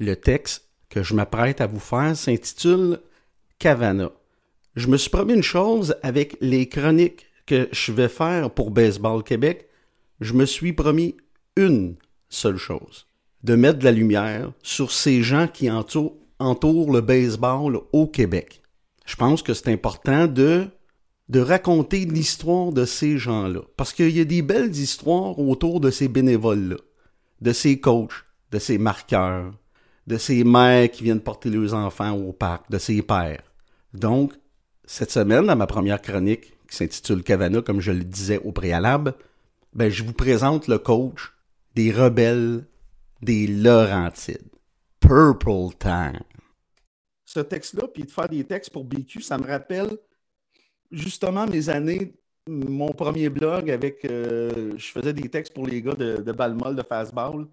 Le 0.00 0.16
texte 0.16 0.70
que 0.88 1.02
je 1.02 1.12
m'apprête 1.12 1.60
à 1.60 1.66
vous 1.66 1.78
faire 1.78 2.16
s'intitule 2.16 3.00
Cavana. 3.58 4.10
Je 4.74 4.88
me 4.88 4.96
suis 4.96 5.10
promis 5.10 5.34
une 5.34 5.42
chose 5.42 5.94
avec 6.02 6.38
les 6.40 6.70
chroniques 6.70 7.26
que 7.44 7.68
je 7.70 7.92
vais 7.92 8.08
faire 8.08 8.50
pour 8.50 8.70
Baseball 8.70 9.22
Québec. 9.22 9.68
Je 10.20 10.32
me 10.32 10.46
suis 10.46 10.72
promis 10.72 11.18
une 11.54 11.96
seule 12.30 12.56
chose. 12.56 13.06
De 13.44 13.54
mettre 13.56 13.78
de 13.78 13.84
la 13.84 13.92
lumière 13.92 14.52
sur 14.62 14.90
ces 14.90 15.22
gens 15.22 15.46
qui 15.46 15.70
entourent, 15.70 16.16
le 16.40 17.00
baseball 17.02 17.80
au 17.92 18.06
Québec. 18.06 18.62
Je 19.04 19.16
pense 19.16 19.42
que 19.42 19.52
c'est 19.52 19.70
important 19.70 20.26
de 20.26 20.66
de 21.28 21.40
raconter 21.40 22.06
l'histoire 22.06 22.72
de 22.72 22.84
ces 22.86 23.18
gens-là. 23.18 23.60
Parce 23.76 23.92
qu'il 23.92 24.16
y 24.16 24.20
a 24.20 24.24
des 24.24 24.42
belles 24.42 24.74
histoires 24.74 25.38
autour 25.38 25.78
de 25.78 25.90
ces 25.90 26.08
bénévoles-là, 26.08 26.78
de 27.40 27.52
ces 27.52 27.78
coachs, 27.78 28.24
de 28.50 28.58
ces 28.58 28.78
marqueurs, 28.78 29.52
de 30.10 30.18
ces 30.18 30.42
mères 30.42 30.90
qui 30.90 31.04
viennent 31.04 31.20
porter 31.20 31.50
leurs 31.50 31.72
enfants 31.72 32.10
au 32.10 32.32
parc, 32.32 32.68
de 32.68 32.78
ces 32.78 33.00
pères. 33.00 33.44
Donc, 33.94 34.32
cette 34.84 35.12
semaine, 35.12 35.46
dans 35.46 35.54
ma 35.54 35.68
première 35.68 36.02
chronique, 36.02 36.52
qui 36.68 36.76
s'intitule 36.76 37.22
Cavana, 37.22 37.62
comme 37.62 37.80
je 37.80 37.92
le 37.92 38.02
disais 38.02 38.38
au 38.38 38.50
préalable, 38.50 39.14
ben, 39.72 39.88
je 39.88 40.02
vous 40.02 40.12
présente 40.12 40.66
le 40.66 40.78
coach 40.78 41.32
des 41.76 41.92
rebelles 41.92 42.66
des 43.22 43.46
Laurentides. 43.46 44.50
Purple 44.98 45.76
Time. 45.78 46.24
Ce 47.24 47.38
texte-là, 47.38 47.86
puis 47.86 48.02
de 48.02 48.10
faire 48.10 48.28
des 48.28 48.42
textes 48.42 48.72
pour 48.72 48.84
BQ, 48.84 49.22
ça 49.22 49.38
me 49.38 49.46
rappelle 49.46 49.90
justement 50.90 51.46
mes 51.46 51.68
années, 51.68 52.16
mon 52.48 52.90
premier 52.90 53.28
blog 53.28 53.70
avec. 53.70 54.04
Euh, 54.04 54.72
je 54.76 54.86
faisais 54.90 55.12
des 55.12 55.28
textes 55.28 55.54
pour 55.54 55.68
les 55.68 55.80
gars 55.80 55.94
de, 55.94 56.16
de 56.16 56.32
Balmol, 56.32 56.74
de 56.74 56.82
Fastball. 56.82 57.46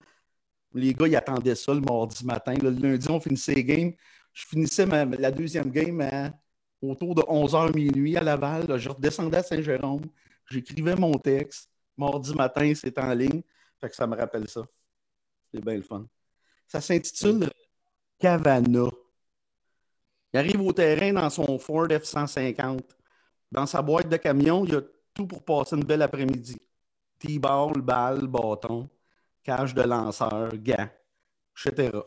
Les 0.78 0.94
gars, 0.94 1.08
ils 1.08 1.16
attendaient 1.16 1.56
ça 1.56 1.74
le 1.74 1.82
mardi 1.82 2.24
matin. 2.24 2.54
Le 2.54 2.70
lundi, 2.70 3.10
on 3.10 3.20
finissait 3.20 3.56
les 3.56 3.64
games. 3.64 3.94
Je 4.32 4.46
finissais 4.46 4.86
la 4.86 5.32
deuxième 5.32 5.72
game 5.72 6.32
autour 6.80 7.16
de 7.16 7.24
11h 7.24 7.76
minuit 7.76 8.16
à 8.16 8.22
Laval. 8.22 8.78
je 8.78 8.88
redescendais 8.88 9.38
à 9.38 9.44
Saint-Jérôme. 9.44 10.06
J'écrivais 10.52 10.96
mon 10.96 11.18
texte. 11.18 11.72
Mardi 11.98 12.32
matin, 12.36 12.72
c'est 12.76 12.96
en 13.00 13.12
ligne. 13.12 13.42
Fait 13.82 13.90
que 13.90 13.96
ça 13.96 14.06
me 14.06 14.16
rappelle 14.16 14.48
ça. 14.48 14.62
C'est 15.52 15.66
bien 15.66 15.78
le 15.78 15.82
fun. 15.82 16.06
Ça 16.68 16.80
s'intitule 16.80 17.50
Cavana. 18.20 18.90
Il 20.32 20.38
arrive 20.38 20.62
au 20.62 20.74
terrain 20.74 21.12
dans 21.12 21.30
son 21.32 21.58
Ford 21.58 21.88
F-150. 21.88 22.82
Dans 23.52 23.66
sa 23.66 23.82
boîte 23.82 24.10
de 24.10 24.18
camion, 24.18 24.64
il 24.64 24.74
y 24.74 24.76
a 24.76 24.82
tout 25.16 25.26
pour 25.26 25.44
passer 25.44 25.76
une 25.76 25.86
belle 25.86 26.04
après-midi. 26.04 26.62
T-ball, 27.18 27.82
balle, 27.82 28.28
bâton, 28.28 28.88
cage 29.48 29.74
de 29.74 29.82
lanceur, 29.82 30.52
gants, 30.58 30.90
etc. 31.56 31.98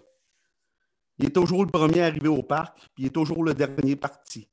Il 1.18 1.26
est 1.26 1.34
toujours 1.34 1.64
le 1.64 1.70
premier 1.70 2.02
arrivé 2.02 2.28
au 2.28 2.42
parc, 2.42 2.78
puis 2.94 3.04
il 3.04 3.06
est 3.06 3.14
toujours 3.14 3.42
le 3.42 3.54
dernier 3.54 3.96
parti. 3.96 4.46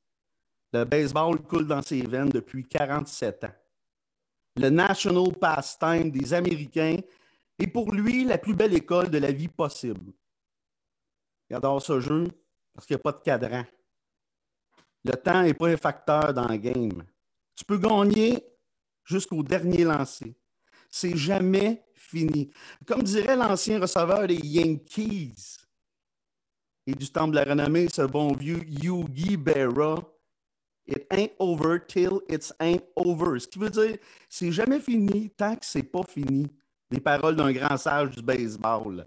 Le 0.72 0.86
baseball 0.86 1.42
coule 1.44 1.68
dans 1.68 1.82
ses 1.82 2.02
veines 2.02 2.30
depuis 2.30 2.66
47 2.66 3.44
ans. 3.44 3.56
Le 4.56 4.70
national 4.70 5.34
pastime 5.34 6.12
des 6.12 6.34
Américains 6.34 6.98
est 7.60 7.68
pour 7.68 7.94
lui 7.94 8.24
la 8.24 8.38
plus 8.38 8.54
belle 8.54 8.74
école 8.74 9.10
de 9.10 9.18
la 9.18 9.34
vie 9.34 9.50
possible. 9.50 10.14
Il 11.50 11.58
adore 11.58 11.82
ce 11.82 12.00
jeu 12.00 12.28
parce 12.74 12.86
qu'il 12.88 12.96
n'y 12.96 13.02
a 13.02 13.04
pas 13.04 13.12
de 13.12 13.22
cadran. 13.22 13.66
Le 15.04 15.14
temps 15.14 15.42
n'est 15.42 15.54
pas 15.54 15.68
un 15.68 15.78
facteur 15.78 16.34
dans 16.34 16.48
le 16.48 16.58
game. 16.58 17.04
Tu 17.54 17.66
peux 17.66 17.78
gagner 17.78 18.46
jusqu'au 19.04 19.44
dernier 19.44 19.84
lancé. 19.84 20.36
C'est 20.90 21.18
jamais 21.18 21.87
fini. 21.98 22.52
Comme 22.86 23.04
dirait 23.04 23.36
l'ancien 23.36 23.80
receveur 23.80 24.28
des 24.28 24.36
Yankees 24.36 25.58
et 26.86 26.94
du 26.94 27.10
temple 27.10 27.32
de 27.32 27.36
la 27.36 27.44
renommée, 27.44 27.88
ce 27.90 28.04
bon 28.04 28.34
vieux 28.34 28.64
Yugi 28.68 29.38
Berra, 29.38 29.98
It 30.88 31.06
ain't 31.12 31.34
over 31.40 31.80
till 31.80 32.22
it's 32.30 32.54
ain't 32.62 32.84
over. 32.96 33.40
Ce 33.40 33.48
qui 33.48 33.60
veut 33.60 33.70
dire, 33.70 33.98
c'est 34.30 34.54
jamais 34.54 34.80
fini 34.80 35.30
tant 35.32 35.56
que 35.56 35.66
c'est 35.66 35.84
pas 35.84 36.04
fini. 36.04 36.48
Les 36.90 37.02
paroles 37.02 37.36
d'un 37.36 37.52
grand 37.52 37.76
sage 37.76 38.12
du 38.12 38.22
baseball. 38.22 39.06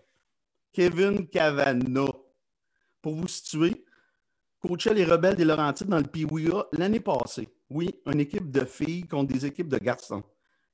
Kevin 0.72 1.26
Cavana. 1.26 2.04
Pour 3.00 3.14
vous 3.14 3.28
situer, 3.28 3.86
coachait 4.60 4.92
les 4.92 5.06
rebelles 5.06 5.36
des 5.36 5.46
Laurentides 5.46 5.88
dans 5.88 5.96
le 5.96 6.04
PWA 6.04 6.68
l'année 6.72 7.00
passée. 7.00 7.48
Oui, 7.70 7.90
une 8.04 8.20
équipe 8.20 8.50
de 8.50 8.66
filles 8.66 9.06
contre 9.06 9.32
des 9.32 9.46
équipes 9.46 9.68
de 9.68 9.78
garçons. 9.78 10.22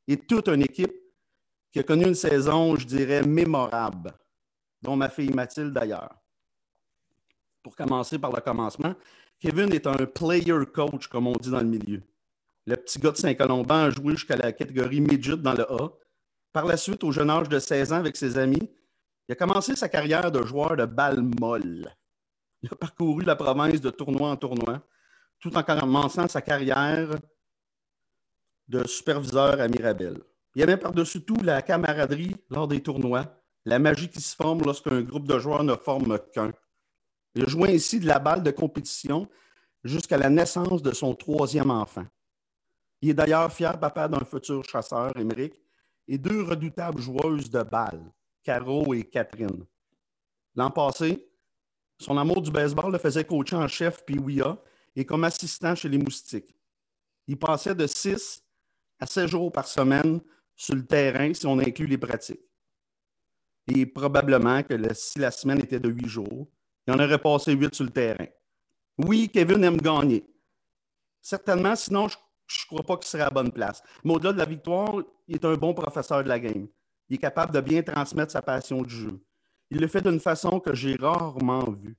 Et 0.08 0.16
toute 0.16 0.48
une 0.48 0.62
équipe 0.62 0.92
qui 1.76 1.80
a 1.80 1.82
connu 1.82 2.06
une 2.06 2.14
saison, 2.14 2.74
je 2.74 2.86
dirais, 2.86 3.20
mémorable, 3.20 4.10
dont 4.80 4.96
ma 4.96 5.10
fille 5.10 5.28
Mathilde 5.28 5.74
d'ailleurs. 5.74 6.16
Pour 7.62 7.76
commencer 7.76 8.18
par 8.18 8.32
le 8.32 8.40
commencement, 8.40 8.94
Kevin 9.38 9.70
est 9.74 9.86
un 9.86 10.06
player 10.06 10.54
coach, 10.72 11.06
comme 11.08 11.26
on 11.26 11.34
dit 11.34 11.50
dans 11.50 11.60
le 11.60 11.66
milieu. 11.66 12.02
Le 12.64 12.76
petit 12.76 12.98
gars 12.98 13.10
de 13.10 13.18
Saint-Colomban 13.18 13.74
a 13.74 13.90
joué 13.90 14.12
jusqu'à 14.12 14.38
la 14.38 14.52
catégorie 14.52 15.02
midget 15.02 15.36
dans 15.36 15.52
le 15.52 15.70
A. 15.70 15.90
Par 16.50 16.64
la 16.64 16.78
suite, 16.78 17.04
au 17.04 17.12
jeune 17.12 17.28
âge 17.28 17.50
de 17.50 17.58
16 17.58 17.92
ans 17.92 17.96
avec 17.96 18.16
ses 18.16 18.38
amis, 18.38 18.70
il 19.28 19.32
a 19.32 19.34
commencé 19.34 19.76
sa 19.76 19.90
carrière 19.90 20.32
de 20.32 20.46
joueur 20.46 20.78
de 20.78 20.86
balle 20.86 21.20
molle. 21.38 21.94
Il 22.62 22.70
a 22.72 22.74
parcouru 22.74 23.22
la 23.22 23.36
province 23.36 23.82
de 23.82 23.90
tournoi 23.90 24.30
en 24.30 24.36
tournoi, 24.36 24.80
tout 25.40 25.54
en 25.54 25.62
commençant 25.62 26.26
sa 26.26 26.40
carrière 26.40 27.10
de 28.66 28.86
superviseur 28.86 29.60
à 29.60 29.68
Mirabel. 29.68 30.22
Il 30.56 30.60
y 30.60 30.62
avait 30.62 30.78
par-dessus 30.78 31.20
tout 31.20 31.36
la 31.42 31.60
camaraderie 31.60 32.34
lors 32.48 32.66
des 32.66 32.82
tournois, 32.82 33.26
la 33.66 33.78
magie 33.78 34.08
qui 34.08 34.22
se 34.22 34.34
forme 34.34 34.62
lorsqu'un 34.62 35.02
groupe 35.02 35.28
de 35.28 35.38
joueurs 35.38 35.62
ne 35.62 35.74
forme 35.74 36.18
qu'un. 36.32 36.50
Il 37.34 37.46
joué 37.46 37.74
ainsi 37.74 38.00
de 38.00 38.06
la 38.06 38.18
balle 38.18 38.42
de 38.42 38.50
compétition 38.50 39.28
jusqu'à 39.84 40.16
la 40.16 40.30
naissance 40.30 40.80
de 40.80 40.94
son 40.94 41.14
troisième 41.14 41.70
enfant. 41.70 42.06
Il 43.02 43.10
est 43.10 43.14
d'ailleurs 43.14 43.52
fier 43.52 43.78
papa 43.78 44.08
d'un 44.08 44.24
futur 44.24 44.64
chasseur, 44.64 45.14
Émeric, 45.18 45.60
et 46.08 46.16
deux 46.16 46.44
redoutables 46.44 47.02
joueuses 47.02 47.50
de 47.50 47.62
balle, 47.62 48.10
Caro 48.42 48.94
et 48.94 49.04
Catherine. 49.04 49.62
L'an 50.54 50.70
passé, 50.70 51.28
son 51.98 52.16
amour 52.16 52.40
du 52.40 52.50
baseball 52.50 52.92
le 52.92 52.98
faisait 52.98 53.24
coacher 53.24 53.56
en 53.56 53.68
chef 53.68 54.06
PWIA 54.06 54.56
et 54.94 55.04
comme 55.04 55.24
assistant 55.24 55.74
chez 55.74 55.90
les 55.90 55.98
Moustiques. 55.98 56.56
Il 57.26 57.38
passait 57.38 57.74
de 57.74 57.86
6 57.86 58.42
à 58.98 59.04
7 59.04 59.28
jours 59.28 59.52
par 59.52 59.68
semaine 59.68 60.22
sur 60.56 60.74
le 60.74 60.86
terrain 60.86 61.32
si 61.34 61.46
on 61.46 61.58
inclut 61.58 61.86
les 61.86 61.98
pratiques. 61.98 62.40
Et 63.68 63.84
probablement 63.84 64.62
que 64.62 64.74
si 64.94 65.18
la 65.18 65.30
semaine 65.30 65.60
était 65.60 65.80
de 65.80 65.88
8 65.88 66.08
jours, 66.08 66.48
il 66.86 66.94
en 66.94 66.98
aurait 66.98 67.18
passé 67.18 67.52
8 67.52 67.74
sur 67.74 67.84
le 67.84 67.90
terrain. 67.90 68.26
Oui, 68.98 69.28
Kevin 69.28 69.62
aime 69.64 69.80
gagner. 69.80 70.24
Certainement, 71.20 71.74
sinon, 71.74 72.08
je 72.08 72.16
ne 72.16 72.66
crois 72.68 72.84
pas 72.84 72.96
qu'il 72.96 73.08
serait 73.08 73.24
à 73.24 73.30
bonne 73.30 73.52
place. 73.52 73.82
Mais 74.04 74.14
au-delà 74.14 74.32
de 74.32 74.38
la 74.38 74.44
victoire, 74.44 75.02
il 75.26 75.34
est 75.34 75.44
un 75.44 75.54
bon 75.54 75.74
professeur 75.74 76.22
de 76.22 76.28
la 76.28 76.38
game. 76.38 76.68
Il 77.08 77.16
est 77.16 77.18
capable 77.18 77.52
de 77.52 77.60
bien 77.60 77.82
transmettre 77.82 78.32
sa 78.32 78.42
passion 78.42 78.82
du 78.82 78.94
jeu. 78.94 79.20
Il 79.70 79.80
le 79.80 79.88
fait 79.88 80.00
d'une 80.00 80.20
façon 80.20 80.60
que 80.60 80.74
j'ai 80.74 80.94
rarement 80.94 81.70
vue. 81.70 81.96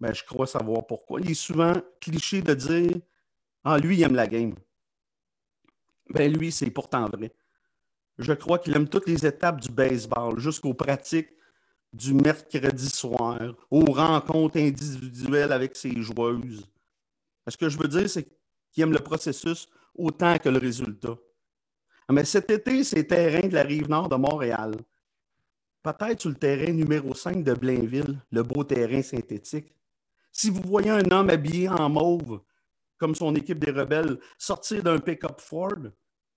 Ben, 0.00 0.12
je 0.12 0.24
crois 0.24 0.46
savoir 0.46 0.86
pourquoi. 0.86 1.20
Il 1.20 1.30
est 1.30 1.34
souvent 1.34 1.74
cliché 2.00 2.42
de 2.42 2.54
dire 2.54 2.96
Ah, 3.62 3.78
lui, 3.78 3.96
il 3.96 4.02
aime 4.02 4.14
la 4.14 4.26
game. 4.26 4.54
Ben, 6.12 6.32
lui, 6.32 6.50
c'est 6.52 6.70
pourtant 6.70 7.06
vrai. 7.06 7.32
Je 8.18 8.32
crois 8.32 8.58
qu'il 8.58 8.76
aime 8.76 8.88
toutes 8.88 9.06
les 9.06 9.24
étapes 9.24 9.60
du 9.60 9.70
baseball, 9.70 10.38
jusqu'aux 10.38 10.74
pratiques 10.74 11.30
du 11.92 12.14
mercredi 12.14 12.88
soir, 12.88 13.38
aux 13.70 13.92
rencontres 13.92 14.58
individuelles 14.58 15.52
avec 15.52 15.76
ses 15.76 16.02
joueuses. 16.02 16.66
Ce 17.48 17.56
que 17.56 17.68
je 17.68 17.78
veux 17.78 17.88
dire, 17.88 18.08
c'est 18.08 18.28
qu'il 18.70 18.82
aime 18.82 18.92
le 18.92 18.98
processus 18.98 19.68
autant 19.94 20.38
que 20.38 20.48
le 20.48 20.58
résultat. 20.58 21.16
Mais 22.10 22.24
cet 22.24 22.50
été, 22.50 22.84
c'est 22.84 23.04
terrain 23.04 23.46
de 23.46 23.54
la 23.54 23.62
rive 23.62 23.88
nord 23.88 24.08
de 24.08 24.16
Montréal 24.16 24.72
peut-être 25.82 26.20
sur 26.20 26.30
le 26.30 26.36
terrain 26.36 26.72
numéro 26.72 27.14
5 27.14 27.42
de 27.42 27.54
Blainville, 27.54 28.20
le 28.30 28.42
beau 28.42 28.64
terrain 28.64 29.02
synthétique. 29.02 29.72
Si 30.32 30.50
vous 30.50 30.62
voyez 30.62 30.90
un 30.90 31.10
homme 31.10 31.30
habillé 31.30 31.68
en 31.68 31.88
mauve, 31.88 32.40
comme 33.00 33.14
son 33.14 33.34
équipe 33.34 33.58
des 33.58 33.72
rebelles, 33.72 34.20
sortir 34.38 34.82
d'un 34.82 34.98
pick-up 34.98 35.40
Ford, 35.40 35.90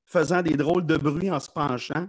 faisant 0.05 0.41
des 0.41 0.55
drôles 0.55 0.85
de 0.85 0.97
bruit 0.97 1.29
en 1.29 1.39
se 1.39 1.51
penchant, 1.51 2.07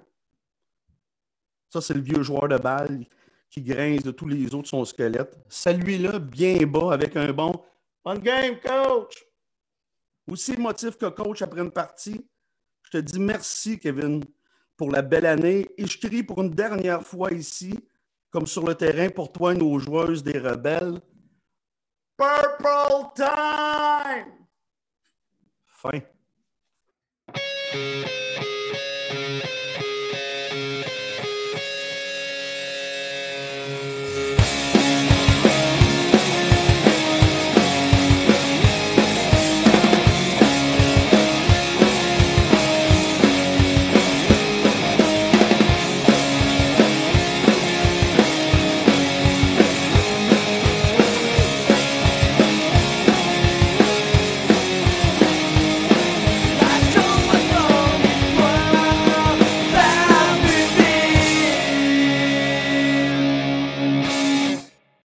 ça, 1.69 1.81
c'est 1.81 1.95
le 1.95 2.03
vieux 2.03 2.23
joueur 2.23 2.47
de 2.47 2.57
balle 2.57 3.05
qui 3.51 3.61
grince 3.61 4.05
de 4.05 4.13
tous 4.13 4.29
les 4.29 4.55
autres 4.55 4.69
son 4.69 4.85
squelette. 4.85 5.37
Celui-là, 5.49 6.21
bien 6.21 6.65
bas, 6.67 6.93
avec 6.93 7.17
un 7.17 7.33
bon 7.33 7.53
On 8.05 8.15
game, 8.15 8.61
coach! 8.61 9.25
Aussi 10.31 10.57
motif 10.57 10.97
que 10.97 11.07
coach 11.07 11.43
après 11.43 11.61
une 11.61 11.73
partie, 11.73 12.25
je 12.85 12.91
te 12.91 12.99
dis 12.99 13.19
merci, 13.19 13.79
Kevin 13.81 14.23
pour 14.77 14.91
la 14.91 15.03
belle 15.03 15.27
année. 15.27 15.69
Et 15.77 15.87
je 15.87 15.99
crie 15.99 16.23
pour 16.23 16.41
une 16.43 16.51
dernière 16.51 17.03
fois 17.03 17.33
ici, 17.33 17.75
comme 18.31 18.47
sur 18.47 18.65
le 18.65 18.75
terrain 18.75 19.09
pour 19.09 19.33
toi, 19.33 19.55
nos 19.55 19.79
joueuses 19.79 20.23
des 20.23 20.39
rebelles. 20.39 21.01
Purple 22.17 23.13
Time! 23.17 24.44
Fine. 25.85 26.03